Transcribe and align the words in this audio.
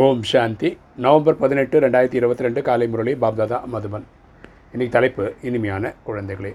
ஓம் 0.00 0.20
சாந்தி. 0.28 0.68
November 1.04 1.36
பதினெட்டு 1.40 1.76
ரெண்டாயிரத்தி 1.84 2.16
இருபத்தி 2.18 2.44
ரெண்டு 2.44 2.60
காலை 2.68 2.86
முரளி 2.92 3.12
பாப்தாதா 3.22 3.58
மதுபன். 3.72 4.06
இன்னைக்கு 4.72 4.94
தலைப்பு 4.94 5.24
இனிமையான 5.48 5.92
குழந்தைகளே. 6.06 6.52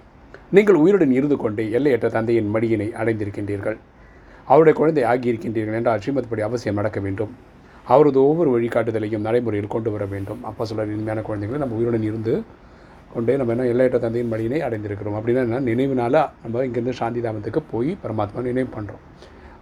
நீங்கள் 0.56 0.80
உயிருடன் 0.84 1.14
இருந்து 1.18 1.36
கொண்டு 1.44 1.64
எல்லையற்ற 1.78 2.10
தந்தையின் 2.16 2.50
மடியினை 2.54 2.88
அடைந்திருக்கின்றீர்கள். 3.02 3.78
அவருடைய 4.48 4.76
குழந்தை 4.80 5.04
ஆகியிருக்கின்றீர்கள் 5.12 5.78
என்றால் 5.80 6.02
ஸ்ரீமத்படி 6.04 6.46
அவசியம் 6.48 6.80
நடக்க 6.82 7.00
வேண்டும். 7.06 7.32
அவரது 7.94 8.20
ஒவ்வொரு 8.30 8.50
வழிகாட்டுதலையும் 8.56 9.26
நடைமுறையில் 9.28 9.72
கொண்டு 9.76 9.92
வர 9.98 10.08
வேண்டும். 10.16 10.42
அப்போ 10.52 10.66
சொல்ல 10.72 10.88
இனிமையான 10.96 11.26
குழந்தைகளை 11.30 11.62
நம்ம 11.66 11.78
உயிருடன் 11.82 12.10
இருந்து 12.10 12.36
கொண்டே 13.14 13.38
நம்ம 13.42 13.56
என்ன 13.58 13.70
எல்லையற்ற 13.74 14.02
தந்தையின் 14.08 14.34
மடியினை 14.34 14.62
அடைந்திருக்கிறோம். 14.70 15.20
அப்படின்னா 15.22 15.46
என்ன? 15.50 15.62
நினைவுனால 15.70 16.26
நம்ம 16.44 16.66
இங்கேருந்து 16.70 17.00
சாந்தி 17.04 17.24
தாமத்துக்கு 17.28 17.64
போய் 17.76 17.94
பரமாத்மா 18.06 18.48
நினைவு 18.50 18.72
பண்ணுறோம் 18.78 19.06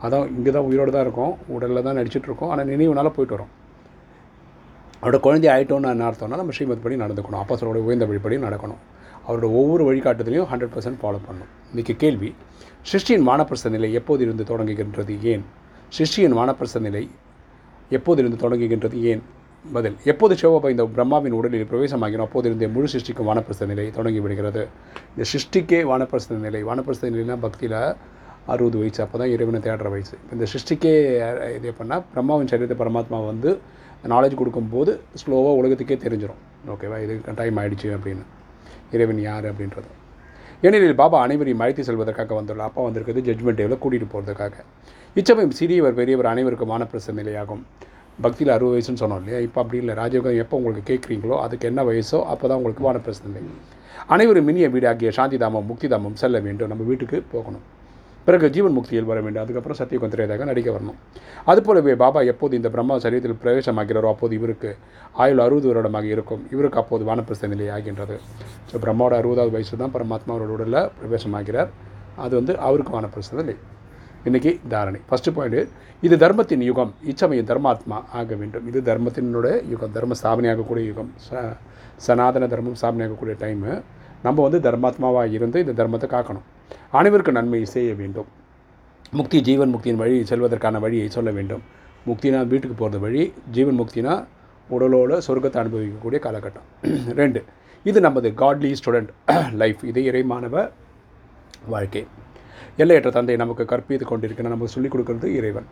அதான் 0.06 0.26
இங்கே 0.38 0.52
தான் 0.56 0.68
உயிரோடு 0.72 0.92
தான் 0.96 1.06
இருக்கோம் 1.06 1.36
உடலில் 1.56 1.86
தான் 1.90 1.98
நடிச்சிட்ருக்கோம் 2.00 2.52
ஆனால் 2.54 2.72
நினைவுனால 2.74 3.10
போயிட்டு 3.16 3.36
வரோம் 3.36 3.54
அவரோட 5.02 5.20
குழந்தை 5.20 5.48
ஆகிட்டோன்னு 5.56 5.90
என்ன 5.96 6.08
அர்த்தம்னா 6.10 6.38
நம்ம 6.42 6.54
ஸ்ரீமத் 6.58 6.84
படி 6.84 6.96
நடந்துக்கணும். 6.96 7.42
அப்பா 7.44 7.56
உயர்ந்த 7.88 8.06
வழிப்படி 8.12 8.38
நடக்கணும். 8.48 8.82
அவரோட 9.28 9.46
ஒவ்வொரு 9.60 9.84
வழிகாட்டுதலையும் 9.90 10.50
ஹண்ட்ரட் 10.52 10.74
பர்சன்ட் 10.76 11.00
ஃபாலோ 11.02 11.20
பண்ணணும். 11.28 11.52
இன்றைக்கி 11.72 11.94
கேள்வி 12.04 12.30
சிருஷ்டியின் 12.92 13.26
வானப்பிரச 13.30 13.70
நிலை 13.76 13.90
எப்போது 14.00 14.24
இருந்து 14.26 14.44
தொடங்குகின்றது 14.44 15.14
ஏன்? 15.32 15.46
சிருஷ்டியின் 15.98 16.36
வானப்பிரச 16.40 16.80
நிலை 16.80 17.04
எப்போது 17.98 18.20
இருந்து 18.22 18.40
தொடங்குகின்றது 18.44 18.98
ஏன்? 19.12 19.24
பதில் 19.66 19.96
எப்போது 20.12 20.34
சிவபாபா 20.42 20.70
இந்த 20.74 20.84
பிரம்மாவின் 20.96 21.36
உடலில் 21.38 21.68
பிரவேசமாகினோ 21.70 22.26
அப்போது 22.28 22.48
இருந்தே 22.50 22.68
முழு 22.76 22.88
சிருஷ்டிக்கும் 22.94 23.30
வானப்பிரச 23.30 23.66
நிலை 23.72 23.86
தொடங்கி 23.92 24.20
விடுகிறது 24.26 24.64
இந்த 25.14 25.26
சிருஷ்டிக்கே 25.32 25.80
வானப்பிரச 25.92 26.38
நிலை. 26.48 26.62
வானப்பிரச 26.70 27.10
நிலைனா 27.16 27.38
பக்தியில் 27.46 27.80
அறுபது 28.54 28.78
வயசு 28.82 29.00
அப்போ 29.04 29.18
தான் 29.18 29.32
இறைவனை 29.36 29.60
தேடுற 29.68 29.90
வயசு. 29.96 30.16
இந்த 30.34 30.46
சிருஷ்டிக்கே 30.54 30.94
இது 31.58 31.74
பண்ணால் 31.80 32.04
பிரம்மாவின் 32.14 32.52
சரீரத்தை 32.52 32.78
பரமாத்மா 32.84 33.20
வந்து 33.32 33.52
நாலேஜ் 34.14 34.40
கொடுக்கும்போது 34.40 34.92
ஸ்லோவாக 35.22 35.60
உலகத்துக்கே 35.60 35.98
தெரிஞ்சிடும் 36.06 36.42
ஓகேவா 36.74 36.98
இது 37.04 37.14
டைம் 37.42 37.58
ஆகிடுச்சு 37.62 37.88
அப்படின்னு. 37.98 38.24
இறைவன் 38.96 39.22
யார் 39.30 39.46
அப்படின்றது. 39.52 39.90
ஏனெனில் 40.66 41.00
பாபா 41.02 41.18
அனைவரையும் 41.26 41.62
அழைத்து 41.64 41.86
செல்வதற்காக 41.88 42.34
வந்துள்ள 42.40 42.64
அப்பா 42.68 42.82
வந்திருக்கிறது 42.86 43.26
ஜட்மெண்ட் 43.28 43.60
டேவில் 43.62 43.82
கூட்டிகிட்டு 43.84 44.14
போகிறதுக்காக 44.14 44.56
இச்சமயம் 45.20 45.56
சிறியவர் 45.60 45.98
பெரியவர் 46.00 46.32
அனைவருக்கும் 46.32 46.72
வானப்பிரச 46.74 47.14
நிலையாகும். 47.20 47.64
பக்தியில் 48.26 48.54
அறுபது 48.56 48.76
வயசுன்னு 48.76 49.02
சொன்னோம் 49.02 49.22
இல்லையா? 49.22 49.40
இப்போ 49.48 49.60
அப்படி 49.62 49.80
இல்லை. 49.82 49.94
ராஜயோகம் 50.02 50.38
எப்போ 50.44 50.58
உங்களுக்கு 50.60 50.84
கேட்குறீங்களோ 50.92 51.38
அதுக்கு 51.46 51.68
என்ன 51.72 51.84
வயசோ 51.90 52.20
அப்போ 52.34 52.46
தான் 52.48 52.58
உங்களுக்கு 52.60 52.86
வான 52.88 53.02
நிலை. 53.38 53.42
அனைவரும் 54.14 54.48
மினிய 54.50 54.66
வீடாகிய 54.76 55.10
சாந்தி 55.18 55.38
தாமம் 55.44 55.66
முக்தி 55.72 55.88
தாமம் 55.94 56.20
செல்ல 56.22 56.40
வேண்டும். 56.48 56.72
நம்ம 56.72 56.84
வீட்டுக்கு 56.92 57.18
போகணும். 57.34 57.66
பிறகு 58.28 58.46
ஜீவன் 58.56 58.76
முக்தியில் 58.78 59.08
வர 59.10 59.20
வேண்டும். 59.26 59.44
அதுக்கப்புறம் 59.44 59.78
சத்தியகுந்த 59.80 60.14
திரையதாக 60.14 60.46
நடிக்க 60.50 60.70
வரணும். 60.76 60.98
அதுபோலவே 61.52 61.94
பாபா 62.04 62.22
எப்போது 62.32 62.54
இந்த 62.60 62.70
பிரம்மா 62.76 62.96
சரீரத்தில் 63.04 63.38
பிரவேசமாகிறாரோ 63.44 64.10
அப்போது 64.14 64.34
இவருக்கு 64.40 64.70
ஆயுள் 65.24 65.42
அறுபது 65.46 65.68
வருடமாக 65.72 66.08
இருக்கும். 66.16 66.42
இவருக்கு 66.54 66.80
அப்போது 66.82 67.06
வானப்பிரஸ்த 67.10 67.50
நிலை 67.54 67.68
ஆகின்றது. 67.76 68.18
ஸோ 68.72 68.82
பிரம்மாவோட 68.86 69.16
அறுபதாவது 69.22 69.54
வயசு 69.58 69.80
தான் 69.84 69.94
பரமாத்மாவோட 69.98 70.50
உடலில் 70.56 70.82
பிரவேசமாகிறார். 71.00 71.70
அது 72.26 72.34
வந்து 72.40 72.56
அவருக்கு 72.70 72.94
வானப்பிரஸ்த 72.98 73.40
நிலை. 73.42 73.56
இன்றைக்கி 74.30 74.52
தாரணை. 74.74 75.00
ஃபஸ்ட்டு 75.10 75.34
பாயிண்ட் 75.38 75.60
இது 76.06 76.16
தர்மத்தின் 76.24 76.64
யுகம். 76.70 76.92
இச்சமயம் 77.12 77.50
தர்மாத்மா 77.52 77.98
ஆக 78.20 78.36
வேண்டும். 78.42 78.66
இது 78.72 78.80
தர்மத்தினுடைய 78.90 79.56
யுகம். 79.74 79.94
தர்ம 79.98 80.16
ஸ்தாபனையாகக்கூடிய 80.22 80.86
யுகம். 80.92 81.12
ச 81.28 81.44
சனாதன 82.08 82.48
தர்மம் 82.54 82.80
ஸ்தாபனையாகக்கூடிய 82.82 83.36
டைமு 83.46 83.72
நம்ம 84.26 84.38
வந்து 84.48 84.60
தர்மாத்மாவாக 84.68 85.36
இருந்து 85.38 85.58
இந்த 85.64 85.74
தர்மத்தை 85.82 86.08
காக்கணும். 86.16 86.46
அனைவருக்கும் 86.98 87.34
நன்மை 87.34 87.66
செய்ய 87.66 87.94
வேண்டும். 87.94 88.26
முக்தி 89.12 89.42
ஜீவன் 89.42 89.76
முக்தியின் 89.76 89.96
வழி 89.96 90.18
செல்வதற்கான 90.22 90.80
வழியை 90.80 91.10
சொல்ல 91.10 91.32
வேண்டும். 91.32 91.64
முக்தினா 92.08 92.48
வீட்டுக்கு 92.48 92.76
போகிறது 92.76 93.00
வழி 93.00 93.34
ஜீவன் 93.52 93.80
முக்தினா 93.80 94.14
உடலோட 94.70 95.22
சொர்க்கத்தை 95.28 95.58
அனுபவிக்கக்கூடிய 95.64 96.20
காலகட்டம். 96.26 96.68
ரெண்டு 97.22 97.44
இது 97.84 98.02
நமது 98.02 98.34
காட்லி 98.34 98.76
ஸ்டூடெண்ட் 98.86 99.10
லைஃப் 99.54 99.84
இது 99.84 100.02
இறைமானவ 100.02 100.72
வாழ்க்கை. 101.66 102.06
எல்லையற்ற 102.78 103.12
தந்தை 103.12 103.36
நமக்கு 103.36 103.66
கற்பித்து 103.66 104.06
கொண்டிருக்கிற 104.06 104.50
நமக்கு 104.50 104.74
சொல்லிக் 104.74 104.96
கொடுக்கறது 104.96 105.24
இறைவன். 105.24 105.66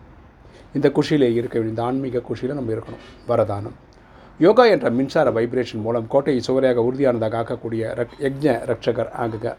இந்த 0.73 0.89
குஷியிலே 0.89 1.31
இருக்க 1.33 1.59
வேண்டிய 1.59 1.69
இந்த 1.69 1.83
ஆன்மீக 1.83 2.19
குஷியில் 2.19 2.55
நம்ம 2.55 2.73
இருக்கணும். 2.73 3.03
வரதானம். 3.27 3.77
யோகா 4.39 4.65
என்ற 4.65 4.89
மின்சார 4.89 5.31
வைப்ரேஷன் 5.31 5.81
மூலம் 5.81 6.07
கோட்டையை 6.07 6.43
சுவரையாக 6.47 6.85
உறுதியானதாக 6.89 7.41
ஆக்கக்கூடிய 7.43 7.95
ரக் 7.95 8.17
யஜ்ஞ 8.19 8.55
ரட்சகர் 8.71 9.11
ஆகுக. 9.19 9.55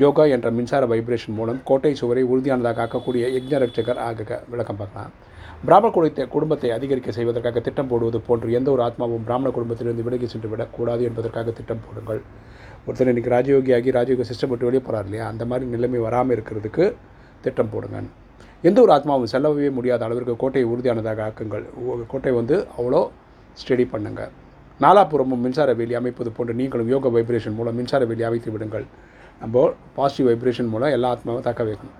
யோகா 0.00 0.24
என்ற 0.34 0.48
மின்சார 0.56 0.84
வைப்ரேஷன் 0.90 1.34
மூலம் 1.38 1.58
கோட்டை 1.68 1.90
சுவரை 2.00 2.22
உறுதியானதாக 2.32 2.80
ஆக்கக்கூடிய 2.84 3.24
யக்ஞ 3.34 3.58
ரட்சகர் 3.62 3.98
ஆக 4.04 4.38
விளக்கம் 4.52 4.78
பார்க்கலாம். 4.78 5.10
பிராமண 5.66 5.88
குலத்தை 5.96 6.24
குடும்பத்தை 6.34 6.68
அதிகரிக்க 6.76 7.10
செய்வதற்காக 7.16 7.60
திட்டம் 7.66 7.90
போடுவது 7.90 8.18
போன்று 8.28 8.54
எந்த 8.58 8.68
ஒரு 8.74 8.82
ஆத்மாவும் 8.86 9.26
பிராமண 9.26 9.50
குடும்பத்திலிருந்து 9.56 10.06
விலகி 10.06 10.28
சென்று 10.32 10.48
விடக்கூடாது 10.52 11.02
என்பதற்காக 11.08 11.52
திட்டம் 11.58 11.82
போடுங்கள். 11.86 12.20
ஒருத்தர் 12.86 13.10
இன்றைக்கி 13.12 13.32
ராஜயோகி 13.36 13.74
ஆகி 13.78 13.94
ராஜயோக 13.98 14.26
சிஸ்டம் 14.30 14.52
விட்டு 14.52 14.68
வெளியே 14.68 14.82
போகிறார் 14.86 15.06
இல்லையா? 15.08 15.26
அந்த 15.32 15.44
மாதிரி 15.50 15.68
நிலைமை 15.74 16.00
வராமல் 16.06 16.34
இருக்கிறதுக்கு 16.36 16.86
திட்டம் 17.44 17.72
போடுங்க 17.74 18.00
எந்த 18.68 18.78
ஒரு 18.84 18.92
ஆத்மாவும் 18.96 19.32
செல்லவே 19.34 19.70
முடியாத 19.76 20.04
அளவிற்கு 20.08 20.34
கோட்டையை 20.42 20.66
உறுதியானதாக 20.72 21.22
ஆக்குங்கள். 21.28 21.64
கோட்டை 22.12 22.34
வந்து 22.40 22.56
அவ்வளோ 22.78 23.02
ஸ்டடி 23.60 23.86
பண்ணுங்கள் 23.94 24.32
நாலாபுறமும் 24.80 25.42
மின்சார 25.44 25.70
வேலி 25.78 25.94
அமைப்பது 25.98 26.30
போன்று 26.36 26.52
நீங்களும் 26.60 26.92
யோக 26.92 27.10
வைப்ரேஷன் 27.16 27.56
மூலம் 27.58 27.76
மின்சார 27.78 28.04
வேலி 28.10 28.24
அமைத்து 28.28 28.52
விடுங்கள். 28.54 28.86
நம்ம 29.42 29.64
பாசிட்டிவ் 29.98 30.28
வைப்ரேஷன் 30.30 30.70
மூலம் 30.72 30.94
எல்லா 30.96 31.10
ஆத்மாவும் 31.14 31.46
தக்க 31.48 31.62
வைக்கணும். 31.68 31.96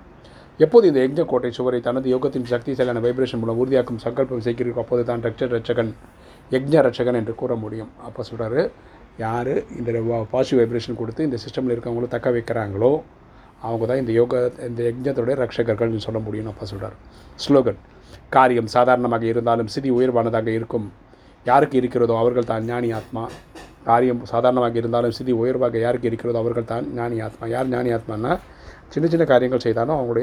எப்போது 0.64 0.84
இந்த 0.90 0.98
யக்ஞ 1.04 1.22
கோட்டை 1.30 1.50
சுவரை 1.58 1.78
தனது 1.86 2.08
யோகத்தின் 2.14 2.50
சக்தி 2.54 2.72
வைப்ரேஷன் 3.06 3.40
மூலம் 3.42 3.60
உறுதியாக்கும் 3.62 4.02
சங்கல்பம் 4.06 4.44
செய்கிறீர்கள் 4.48 4.84
அப்போது 4.84 5.04
தான் 5.10 5.22
ரட்ச 5.26 5.48
ரட்சகன் 5.54 5.92
யக்ஞ 6.54 6.74
ரட்சகன் 6.86 7.18
என்று 7.20 7.34
கூற 7.40 7.52
முடியும். 7.64 7.90
அப்போ 8.08 8.22
சொல்கிறாரு 8.30 8.62
யார் 9.24 9.52
இந்த 9.78 9.90
பாசிட்டிவ் 10.34 10.60
வைப்ரேஷன் 10.60 10.98
கொடுத்து 11.00 11.26
இந்த 11.28 11.38
சிஸ்டமில் 11.44 11.74
இருக்கவங்களும் 11.74 12.14
தக்க 12.14 12.30
வைக்கிறாங்களோ 12.36 12.92
அவங்க 13.68 13.84
தான் 13.90 14.00
இந்த 14.02 14.12
யோக 14.20 14.38
இந்த 14.68 14.80
யஜ்ஞத்தோடைய 14.88 15.34
ரட்சகர்கள்னு 15.42 16.04
சொல்ல 16.06 16.20
முடியும்னு 16.26 16.52
அப்பா 16.52 16.66
சொல்கிறார் 16.72 16.96
ஸ்லோகன் 17.44 17.80
காரியம் 18.36 18.70
சாதாரணமாக 18.74 19.24
இருந்தாலும் 19.32 19.70
சிதி 19.74 19.90
உயர்வானதாக 19.96 20.48
இருக்கும். 20.58 20.86
யாருக்கு 21.50 21.76
இருக்கிறதோ 21.80 22.14
அவர்கள் 22.22 22.50
தான் 22.50 22.66
ஞானி 22.70 22.88
ஆத்மா. 22.98 23.22
காரியம் 23.84 24.20
சாதாரணமாக 24.24 24.76
இருந்தாலும் 24.78 25.14
சிதி 25.14 25.32
உயர்வாக 25.32 25.78
யாருக்கு 25.78 26.08
இருக்கிறதோ 26.08 26.38
அவர்கள் 26.38 26.70
தான் 26.72 26.86
ஞானி 26.94 27.16
ஆத்மா 27.20 27.46
யார் 27.48 27.68
ஞானி 27.68 27.92
ஆத்மானா 27.94 28.32
சின்ன 28.88 29.06
சின்ன 29.08 29.24
காரியங்கள் 29.24 29.62
செய்தாலும் 29.62 29.96
அவங்களுடைய 29.96 30.20